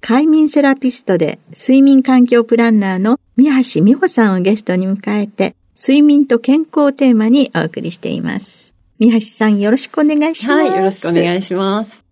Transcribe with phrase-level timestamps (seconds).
[0.00, 8.74] 快眠セラピストで睡眠環境プランナーの宮橋美穂さんをゲストに迎えて睡眠と健康をテーマにお送りしています。
[8.98, 10.60] 宮橋さんよろしくお願いします。
[10.62, 12.04] はい、よろしくお願いします。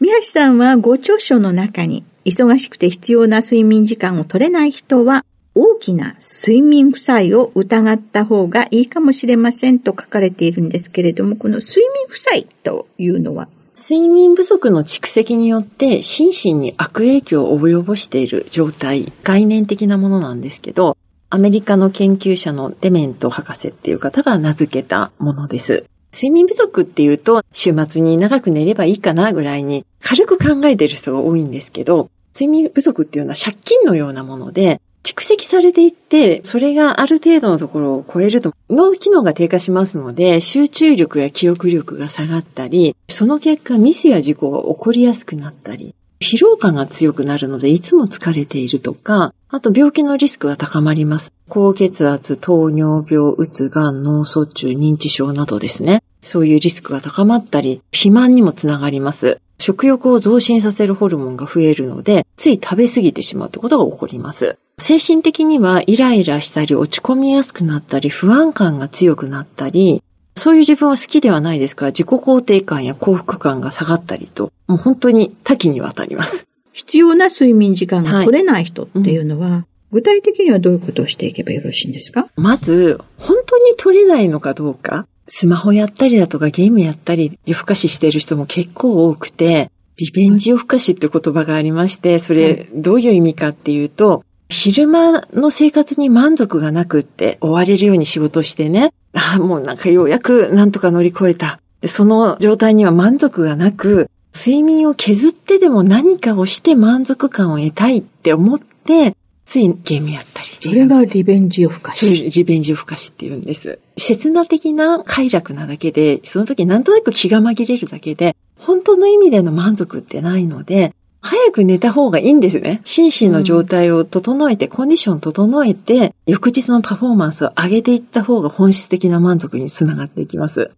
[0.00, 20.98] 宮橋さんはご著書の中に忙しくて必要な睡眠時間を取れない人は大きな睡眠負債を疑った方がいいかもしれませんと書かれているんですけれども、この睡眠負債というのは睡眠不足の蓄積によって心身に悪影響を及ぼしている状態、概念的なものなんですけど、
[21.30, 25.86] アメリカの研究者のデメント博士っていう方が名付けたものです。
[26.12, 51.32] 睡眠不足っていうと、週末に長く寝ればいいかなぐらいに軽く考えている人が多いんですけど、睡眠不足っていうのは借金のようなもので、蓄積されていって、それがある程度のところを超えると、脳機能が低下しますので、集中力や記憶力が下がったり、その結果ミスや事故が起こりやすくなったり、疲労感が強くなるので、いつも疲れているとか、あと病気のリスクが高まります。
[51.48, 56.02] 高血圧、糖尿病、うつ、がん、脳卒中、認知症などですね。
[56.22, 59.40] そういうリスクが高まったり、肥満にもつながります。
[59.58, 64.58] 食欲を増進させるホルモンが増えるので、つい食べ過ぎてしまうということが起こります。
[64.78, 70.02] 精神的にはイライラしたり落ち込みやすくなったり不安感が強くなったり、
[70.34, 76.46] そういう自分は好きではないですから自己肯定感や幸福感が下がったりと、もう本当に多岐にわたります。
[76.72, 82.28] 必要な睡眠時間が取れない人っていうのは、はいうん、具体的にはどういうことをしていけばよろしいんですか？
[82.36, 85.06] まず、本当に取れないのかどうか。
[85.28, 101.60] スマホやったりだとかゲームやったり夜更かししている人も結構多くて、リベンジ夜更かしって言葉がありまして、それどういう意味かっていうと、昼間の生活に満足がなくって追われるように仕事してね、ああ、もうなんかようやくなんとか乗り越えた。
[101.80, 110.48] で、その状態には満足がなく、睡眠を削ってでも何かをして満足感を得たいって思って、ついゲームやったり。
[110.62, 112.30] それがリベンジ夜更かし。
[112.30, 113.78] リベンジ夜更かしって言うんです。
[113.98, 122.80] 刹那的な快楽なだけで、その時なんとなく気が紛れるだけで、本当の意味での満足ってないので、早く寝た方がいいんですね。
[122.84, 130.72] 心身の状態を整えて、うん、コンディション整えて、翌日のパフォーマンスを上げていった方が本質的な満足につながっていきます。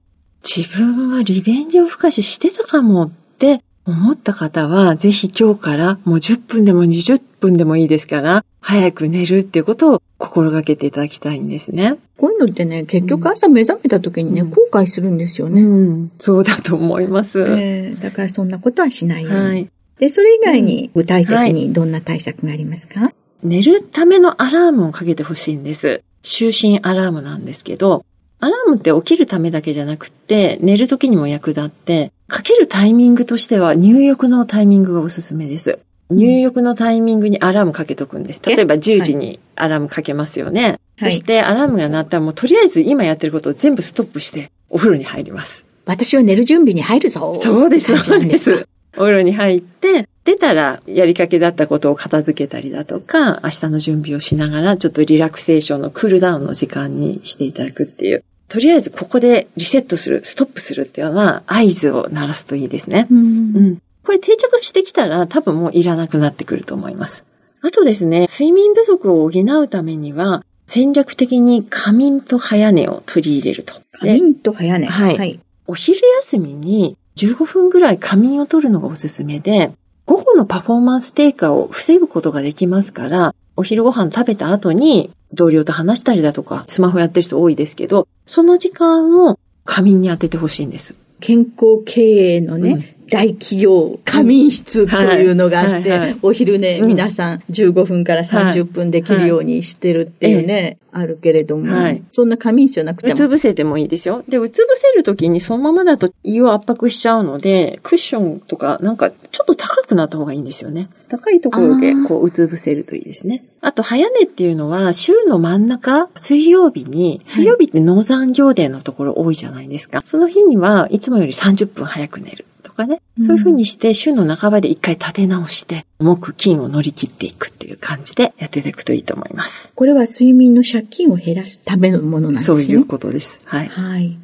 [0.44, 11.96] 自分はリベンジを付加ししてたかもって思った方は、ぜひ今日からもう10分でも20分でもいいですから、早く寝るっていうことを心がけていただきたいんですね。
[12.18, 16.12] こういうのってね、結局朝目覚めた時にね、うん、後悔するんですよね、うん。
[16.18, 18.00] そうだと思います、えー。
[18.00, 19.38] だからそんなことはしないように。
[19.38, 26.02] はいで、それ以外に具体的にどんな対策がありますか、はい、寝るためのアラームをかけてほしいんです。
[26.22, 28.04] 就寝アラームなんですけど、
[28.40, 35.78] アラームって起きるためだけじゃなくって、寝る時にも役立って、かけるタイミングとしては入浴のタイミングがおすすめです。
[36.10, 38.40] 入浴のタイミングにアラームかけとくんです。
[38.44, 40.78] 例えば10時にアラームかけますよね。
[40.98, 45.66] はい、そしてアラームが鳴ったらもうとりあえず今やってることを全部ストップしてお風呂に入ります。
[45.86, 47.38] 私は寝る準備に入るぞ。
[47.40, 48.66] そうです、そうです。
[48.96, 58.24] お風呂に入って、出たらやりかけだったことを片付けたりだとか、明日の準備をしながら、ちょっとリラクセーションのクールダウンの時間にしていただくっていう。
[58.48, 63.06] とりあえずここでリセットする、ストップするっていうのは合図を鳴らすといいですね。
[63.10, 63.20] うん、う
[63.60, 63.78] ん。
[64.02, 67.26] これ定着してきたら多分もういらなくなってくると思います。
[67.60, 73.74] あとですね、睡眠不足を補うためには、戦略的に仮眠と早寝を取り入れると。
[73.92, 74.86] 仮眠と早寝。
[74.86, 75.40] はいはい。
[75.66, 79.72] お昼休みに15分ぐらい仮眠を取るのがおすすめで、
[80.06, 90.94] 午後のパフォーマンス低下を防ぐことができますから、お昼ご飯食べた後に同僚と話したりだとか、スマホやってる人多いですけど、その時間を仮眠に当ててほしいんです。
[91.20, 92.02] 健康経
[92.36, 103.14] 営のね、大企業仮眠室というのがあって、はいはいはいお昼ね、うん皆さん15分から30分できるようにしてるっていうね、あるけれども、はいそんな仮眠室じゃなくても。
[103.14, 104.24] うつ伏せてもいいですよ。
[104.28, 110.88] で、うつ伏せるときにそのままだと胃を圧迫しちゃうので、クッションとかなんかちょっと高くなった方がいいんですよね。
[111.08, 113.44] 高いところでこううつ伏せるといいですね。
[113.60, 120.02] あと、早寝っていうのは週の真ん中、水曜日に、水曜日って農山行デーのところ多いじゃないですか。
[120.04, 122.44] その日にはいつもより30分早く寝る。
[122.74, 123.00] とかね。
[123.22, 129.72] そういう風にして、週の半ばで一回立て直して、木金を乗り切っていくっていう感じでやっていただくといいと思います。
[129.74, 132.44] これは睡眠の借金を減らすためのものなんですね。
[132.44, 133.40] そういうことです。
[133.46, 133.68] はい。
[133.68, 134.18] はい。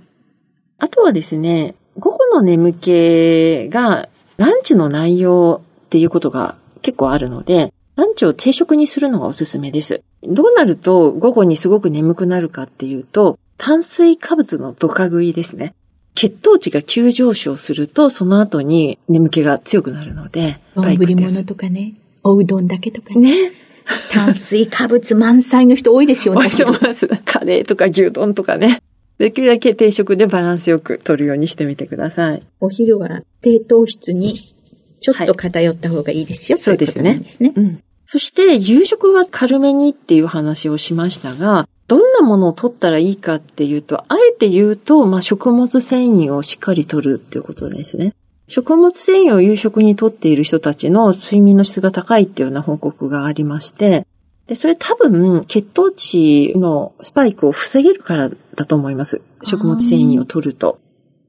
[0.78, 10.02] あとはですね、午後の眠気がランチの内容っていうことが結構あるので、ランチを定食にするのがおすすめです。
[10.22, 15.74] どうなると午後にすごく眠くなるかっていうと、炭水化物のドカ食いですね。
[16.14, 23.50] 血糖値が急上昇すると、その後に眠気が強くなるので、丼バイクです物とかね、おうどんだけとかね。
[23.50, 23.52] ね。
[24.10, 26.46] 炭水化物満載の人多いですよね。
[26.46, 27.08] 置いてます。
[27.24, 28.80] カレーとか牛丼とかね。
[29.18, 32.42] できるだけ定食でバランスよく取るようにしてみてください。
[32.60, 34.34] お昼は低糖質に
[35.00, 37.52] ちょっと偏った方がいいですよ、そうですねですね。
[37.54, 37.82] うん。
[38.06, 48.14] そして、夕食は軽めにっていう話をしましたが、どんなものを取ったらいいかっていうと、あえて言うと、まあ、食物繊維をしっかり取るっていうことですね。
[48.46, 54.06] 食物繊維を夕食に取っている人たちの睡眠の質が高いっていうような報告がありまして、
[54.46, 59.20] で、それ多分、血糖値のスパイクを防げるからだと思います。
[59.42, 60.78] 食物繊維を取ると。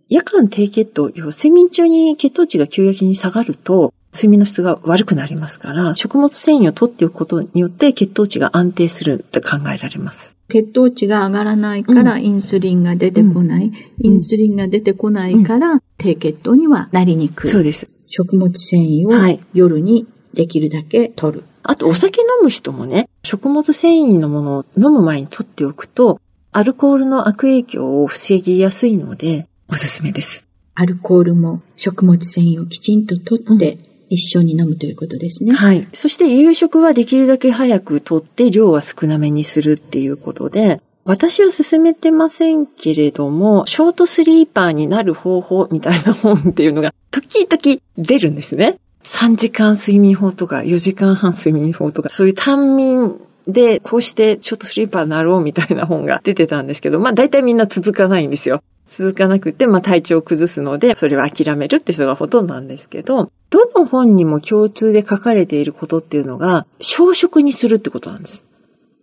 [0.10, 10.36] 夜間低血糖、要は睡眠中に血糖値が急激に下がると、睡眠の質が悪くなりますから、食物繊維を取っておくことによって血糖値が安定するって考えられます。
[10.52, 13.72] 血糖値が上がらないからインスリンが出てこない。
[14.00, 17.50] インスリンが出てこないから低血糖にはなりにくい。
[17.50, 17.88] そうです。
[18.08, 21.44] 食物繊維をはい夜にできるだけ取る。
[21.64, 26.20] あと、お酒飲む人もね、食物繊維のものを飲む前に取っておくと、
[26.52, 30.46] アルコールの悪影響を防ぎやすいので、おすすめです。
[30.76, 33.78] アルコールも食物繊維をきちんと取って
[34.12, 35.54] 一緒に飲むということですね。
[35.54, 35.88] はい。
[35.94, 48.78] そして夕食はできるだけ早くとって量は少なめにするっていうことで、私は勧めてませんけれども、ショートスリーパーになる方法みたいな本っていうのが時々出るんですね。
[49.04, 53.18] 3時間睡眠法とか4時間半睡眠法とか、そういう短眠
[53.48, 58.64] でこうしてショートスリーパーになろうみたいな本が出てたんですけど、まあ大体みんな続かないんですよ。
[58.88, 68.44] 続かなくて、まあ体調を崩すので、それは諦めるって人がほとんどなんですけど、どの本にも共通で書かれていることっていうのが、小食にするってことなんです。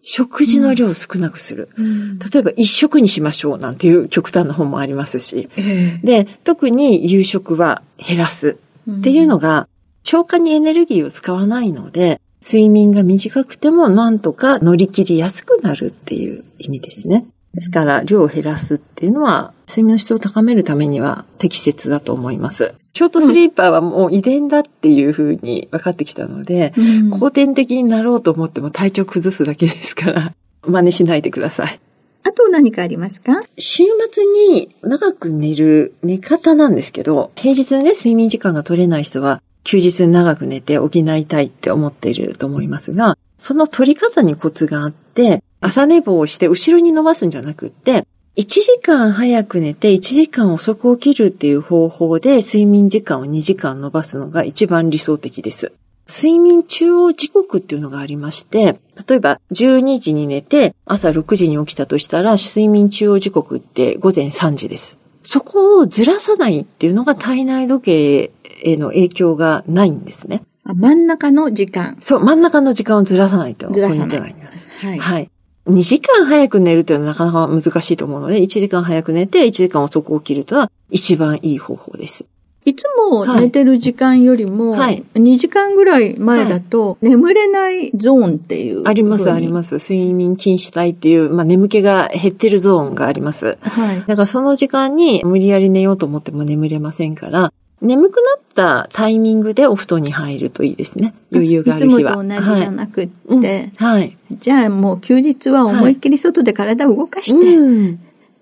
[0.03, 1.71] 食事の量を少なくする。
[1.77, 5.49] うん例えば一食にしましょうなんていう極端な本もありますし。
[5.57, 8.59] ええで、特に夕食は減らす
[8.91, 9.69] っていうのが、
[10.03, 17.27] 消化にエネルギーを使わないので、睡眠が短くてもなんとか乗り切りやすくなるっていう意味ですね。
[17.55, 22.75] ですから、量を減らすっていうのは、睡眠の質を高めるためには適切だと思います。
[22.95, 31.81] ショートスリーパーはもう遺伝だっていうふうに分かってきたので、うん後天的になろうと思っても体調崩すだけですから、真似しないでください。
[32.25, 33.41] あと何かありますか？
[33.57, 48.07] 週末に長く寝る寝方なんですけど、平日ね、睡眠時間が取れない人は、休日長く寝て補いたいって思っていると思いますが、その取り方にコツがあって、朝寝坊をして後ろに伸ばすんじゃなくって、
[48.39, 55.71] 1時間早く寝て1時間遅く起きるっていう方法で睡眠時間を2時間伸ばすのが一番理想的です。
[56.09, 64.99] 睡眠中央時刻っていうのがありまして、例えば12時に寝て朝6時に起きたとしたら睡眠中央時刻って午前3時です。
[65.29, 68.31] そこをずらさないっていうのが体内時計
[68.63, 70.43] への影響がないんですね。
[70.65, 71.97] あ真ん中の時間。
[72.01, 74.69] そう、真ん中の時間をずらさないとずらさないポイントがあります。
[74.71, 74.99] はい。
[74.99, 75.31] はい。
[75.69, 82.25] 2時間早く寝るというのはなかなか難しいと思うので、1時間早く寝て1時間遅く起きるとは一番いい方法です。
[82.65, 88.87] いつも寝てる時間よりも、はい2時間ぐらい前だと、眠れないゾーンっていう。。
[88.87, 89.93] あります、ありますす。
[89.93, 93.57] 睡眠禁止帯っていう、まあ、眠気が減ってるゾーンがあります。
[93.63, 94.01] はい。
[94.07, 101.15] だからその時間に無理やり寝ようと思っても眠れませんから、眠くなったタイミングでお布団に入るといいですね。
[101.33, 102.01] 余裕がある日は。
[102.01, 103.09] いつもと同じじゃなくっ
[103.41, 107.99] て、はい、はい、じゃあもう休日は思いっきり外で体を動かして、はい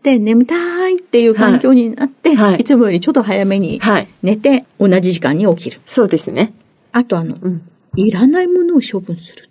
[0.06, 3.80] で、眠たいっていう環境になって、はい、いつもよりちょっと早めに
[4.22, 5.80] 寝て、同じ時間に起きる。
[5.84, 6.52] そうですね。
[6.92, 9.45] あとあの、うん、いらないものを処分する。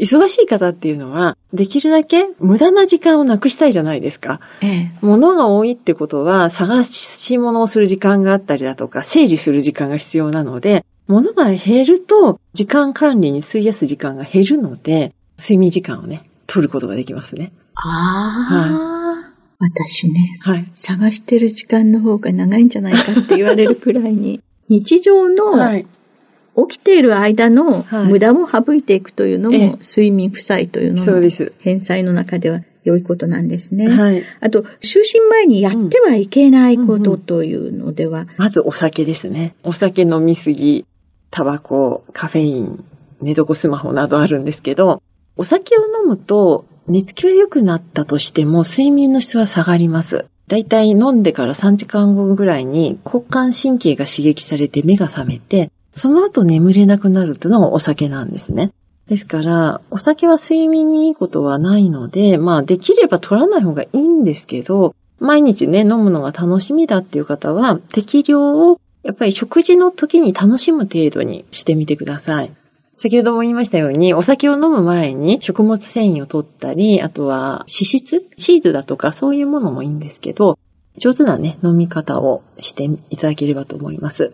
[0.00, 4.40] 忙しい方っていうのは、できるだけ無駄な時間をなくしたいじゃないですか。
[4.62, 17.52] ええ、物が多いってことは、探し物をする時間があったりだとか、整理する時間が必要なので、物が減ると、時間管理に費やす時間が減るので、睡眠時間をね、取ることができますね。
[17.74, 18.54] ああ。
[18.54, 19.00] はい
[19.60, 25.52] 私ね、はい、探してる時間の方が長いんじゃないかって言われるくらいに、 日常の
[26.68, 33.88] 起きている間の無駄を省いていくというのも、睡眠負債というのの返済の中では良いことなんですね。
[33.88, 39.54] はい、あと、就寝前にやってはいけないことというのでは、うんうんうん、まずお酒ですね。
[39.62, 40.86] お酒飲みすぎ、
[41.30, 42.84] タバコ、カフェイン、
[43.20, 45.02] 寝床スマホなどあるんですけど、
[45.36, 50.26] お酒を飲むと寝つきは良くなったとしても睡眠の質は下がります。
[50.48, 58.70] だいたい飲んでから3時間後ぐらいに交感神経が刺激されて目が覚めてその後眠れなくなるというのがお酒なんですね。
[59.08, 72.52] ですから、お酒は睡眠にいいことはないので、まあできれば取らない方がいいんですけど、毎日ね、飲むのが楽しみだっていう方は、適量をやっぱり食事の時に楽しむ程度にしてみてください。
[72.96, 80.58] 先ほども言いましたように、お酒を飲む前に食物繊維を取ったり、あとは脂質チーズだとかそういうものもいいんですけど、
[80.98, 84.32] 上手なね、飲み方をしていただければと思います。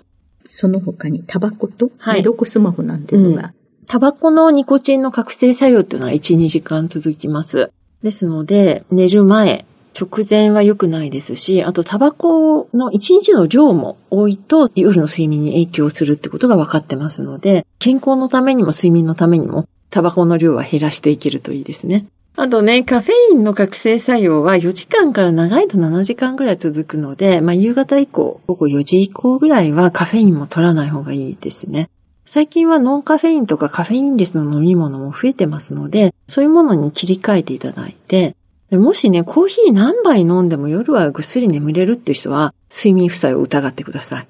[0.49, 7.71] その他にタバコと寝床スマホなんていうのが、うん、タバコのニコチンの覚醒作用っていうのは1、2時間続きます。
[8.03, 9.65] ですので、寝る前、
[9.99, 22.07] 直前は良くないですし、あとタバコの1日の量も多いと夜の睡眠に影響するってことが分かってますので、健康のためにも睡眠のためにもタバコの量は減らしていけるといいですね。
[22.39, 31.89] あとね、カフェインの覚醒作用は4時間から長いと7時間ぐらい続くので、まあ夕方以降、午後4時以降ぐらいはカフェインも取らない方がいいですね。
[32.27, 38.37] 最近はノンカフェインとかカフェインレスの飲み物も増えてますので、そういうものに切り替えていただいて、
[38.71, 44.27] もしね、コーヒー何杯飲んでも夜はぐっすり眠れるっていう人は、睡眠負債を疑ってください。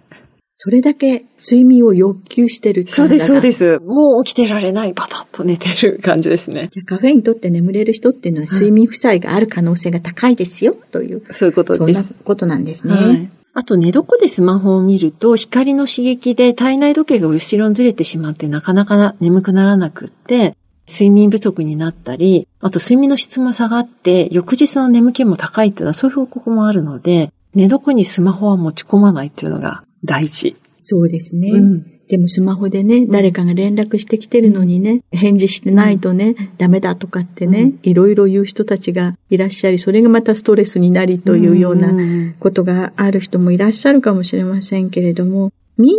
[0.59, 3.79] それだけ睡眠を欲求してるそうです、そうです。
[3.81, 6.71] もう起きてられない、パタッと寝てる感じですね。
[6.73, 11.23] じゃあカフェインとって眠れる人っていうのは睡眠負債がある可能性が高いですよ、という。
[11.31, 12.03] そういうことです。
[12.05, 12.95] そんなことなんですね。
[12.95, 20.57] はい、あと寝床でスマホを見ると光の刺激で体内時計が後ろにずれてしまってなかなか眠くならなくって、
[20.89, 30.57] 睡眠不足になったり、あと睡眠の質も下がって翌日の眠気も高いっていうのはそういう報告もあるので、寝床にスマホは持ち込まないっていうのが大事。
[30.81, 31.51] そうですね。
[31.51, 41.91] うん、でもスマホでね、誰かが連絡してきてるのにね、返事してないとね、ダメだとかってね、いろいろ言う人たちがいらっしゃり、それがまたストレスになりというような
[42.39, 45.97] ことがある人もいらっしゃるかもしれませんけれども、みん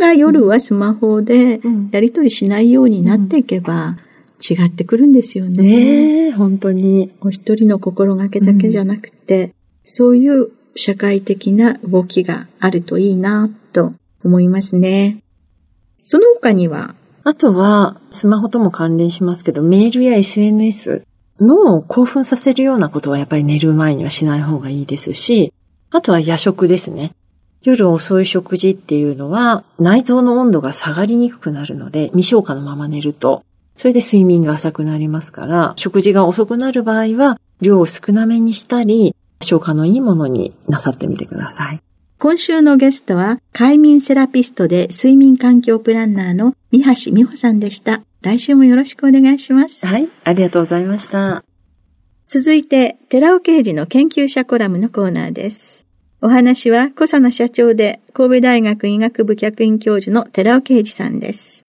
[0.00, 1.60] なが夜はスマホで
[1.92, 3.98] やりとりしないようになっていけば、
[4.40, 5.62] 違ってくるんですよね。
[5.62, 7.10] ねえ、本当に。
[7.20, 13.92] お一人の心がけだけじゃなくて、そういう社会的な動きがあるといいなと
[14.24, 15.18] 思いますね。
[16.02, 16.94] その他には？
[17.24, 21.04] あとは、スマホとも関連しますけど、メールや SNS
[21.40, 25.52] の興奮させるようなことはやっぱり寝る前にはしない方がいいですし、
[25.90, 27.12] あとは夜食ですね。
[27.62, 33.42] 夜遅い食事っていうのは内臓の温度が下がりにくくなるので、未消化のまま寝ると、
[33.76, 41.80] それで睡眠が浅くなりますから、食事が遅くなる場合は量を少なめにしたり、消化のいいものになさってみてください。
[42.18, 48.02] 今週のゲストは、快眠セラピストで睡眠環境プランナーの三橋美穂さんでした。
[48.22, 49.86] 来週もよろしくお願いします。
[49.86, 51.44] はい、ありがとうございました。
[52.26, 55.86] 続いて、寺尾刑事の研究者コラムのコーナーです。
[56.22, 61.66] お話は、小佐野社長で、神戸大学医学部客員教授の寺尾啓二さんです。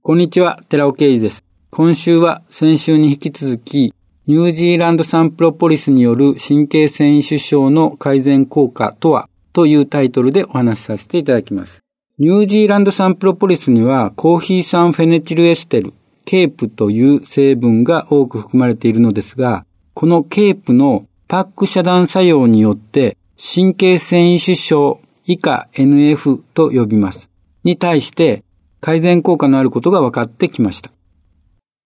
[0.00, 1.44] こんにちは、寺尾啓二です。
[1.70, 3.92] 今週は先週に引き続き、
[4.28, 11.84] ニュージーランドサンプロポリスによる神経繊維腫症の改善効果とはというタイトルでお話しさせていただきます。
[12.18, 19.64] ニュージーランドサンプロポリスにはコーヒー酸フェネチルエステル、ケープという成分が多く含まれているのですが、
[19.94, 27.30] このケープの PAK 遮断作用によって神経線維腫症以下 NF と呼びます。
[27.62, 28.42] に対して
[28.80, 30.90] 改善効果のあることが分かってきました。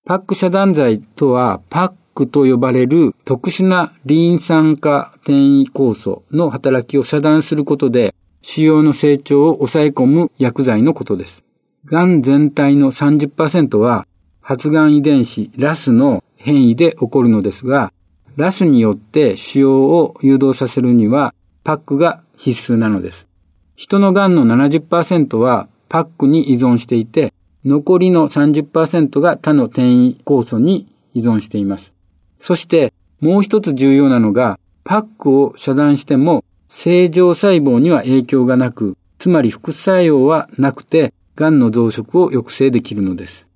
[0.07, 11.45] PAK 遮断剤とは PAK と呼ばれる特殊なリン酸化転移酵素の働きを遮断することで、腫瘍の成長を抑え込む薬剤のことです。
[11.87, 14.07] 癌全体の30%は
[14.41, 17.93] 発がん遺伝子ラスの変異で起こるのですが、
[18.37, 23.29] ラスによって腫瘍を誘導させるにはパックが必須なのです。
[23.77, 27.33] 人の癌の70%はパックに依存していて、
[27.65, 31.93] 残りの30%が他の転移酵素に依存しています。
[32.41, 43.47] そしてもう一つ重要なのが、パックを遮断しても正常細胞には影響がなく、つまり副作用はなくて、癌の増殖を抑制できるのです。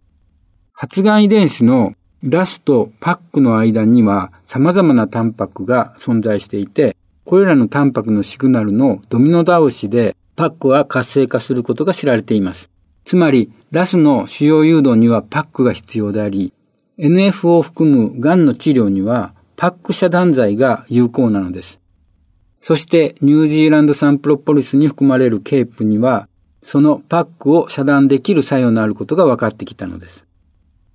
[0.73, 12.71] 発がん遺伝子の RAS と PAK の間には様々なタンパクが存在していて、これらのタンパクのシグナルのドミノ倒しで PAK は活性化することが知られています。
[13.05, 16.53] つまり、 RAS の腫瘍誘導には PAK が必要であり、
[16.99, 21.81] NF を含む癌の治療には PAK 遮断剤が有効なのです。
[22.61, 26.29] そしてニュージーランド産プロポリスに含まれるケープには、
[26.63, 30.25] そのパックを遮断できる作用のあることが分かってきたのです。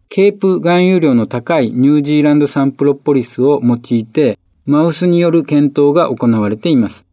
[0.10, 7.06] ケープ含有量の高いニュージーランド産プロポリスを用いて、マウスによる検討が行われています。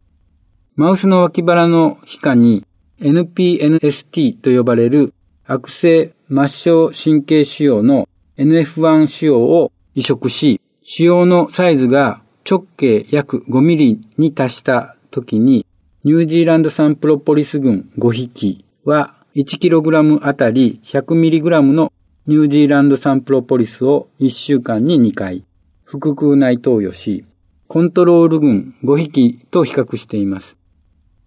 [0.75, 2.65] マウスの脇腹の皮下に
[2.99, 5.13] NPNST と呼ばれる
[5.45, 15.65] 悪性末梢神経腫瘍の NF1 腫瘍を移植し、腫瘍のサイズが直径約5ミリに達した時に、
[16.03, 21.91] ニュージーランド産プロポリス群5匹は 1kg あたり 100mg の
[22.27, 25.43] ニュージーランド産プロポリスを1週間に2回、
[25.83, 27.25] 腹腔内投与し、
[27.67, 30.55] コントロール群5匹と比較しています。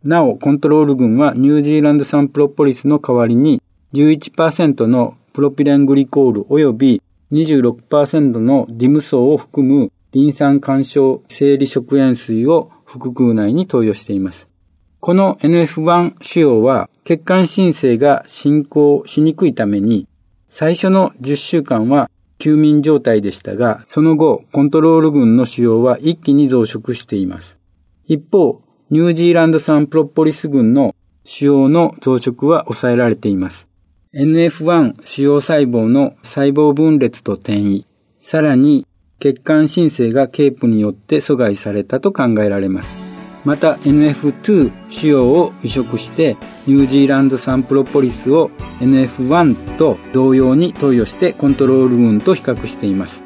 [0.05, 3.61] なお、コントロール群はニュージーランド産プロポリスの代わりに
[3.93, 14.49] 11%のプロピレングリコール及び26%のディム層を含むリン酸干渉生理食塩水を腹腔内に投与しています。
[14.99, 20.07] この NF1 腫瘍は血管新生が進行しにくいために
[20.49, 22.11] 最初の10週間は
[22.41, 27.59] 休眠状態でしたが、その後、コントロール群の腫瘍は一気に増殖しています。
[28.07, 33.69] 一方、ニュージーランド産プロポリス群の腫瘍の増殖は抑えられています。
[34.13, 37.87] NF1 腫瘍細胞の細胞分裂と転移、
[38.21, 38.85] さらに
[39.21, 42.97] 血管新生がケープによって阻害されたと考えられます。
[43.45, 53.23] また NF2 腫瘍を移植してニュージーランド産プロポリスを NF1 と同様に投与してコントロール群と比較しています。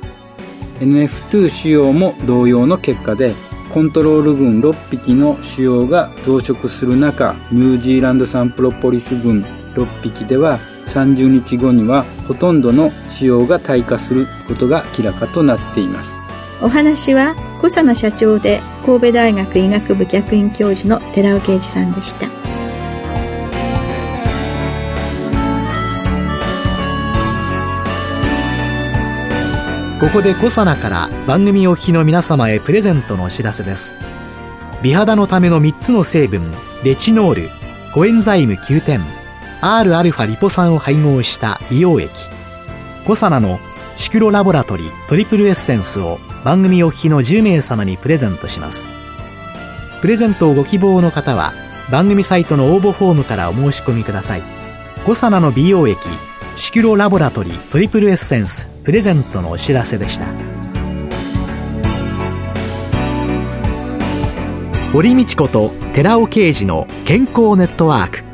[0.81, 3.33] NF2 腫瘍も同様の結果で
[3.73, 9.43] コントロール群6匹の腫瘍が増殖する中ニュージーランド産プロポリス群
[9.75, 16.15] 6匹では30日後にはほとんどの使用が退化することが明らかとなっています。
[16.63, 22.27] お話は小佐奈社長で神戸大学医学部客員教授の寺尾啓二さんでした。
[30.01, 33.95] ここで小佐奈から番組お聞きの皆様へプレゼントのお知らせです。
[34.83, 36.53] 美肌のための3つの成分
[36.85, 37.51] レチノール
[37.95, 39.03] コエンザイム9点
[39.65, 42.11] Rα リポ酸を配合した美容液。
[43.07, 43.59] コサナの
[43.97, 48.87] シクロラボラトリトリプルエッセンスを番組お聞きの10名様にプレゼントします。
[50.03, 51.55] プレゼントをご希望の方は
[51.91, 54.43] 番組サイトの応募フォームからお申し込みください。
[55.07, 55.99] コサナの美容液
[56.57, 60.27] シクロラボラトリトリプルエッセンスプレゼントのお知らせでした。
[64.93, 68.34] 堀道子と寺尾啓二の健康ネットワーク。